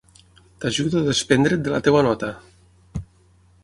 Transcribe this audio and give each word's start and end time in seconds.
T'ajudo 0.63 1.03
a 1.03 1.07
desprendre't 1.09 1.69
de 1.69 1.77
la 1.77 1.85
teva 1.89 2.05
nota. 2.11 2.35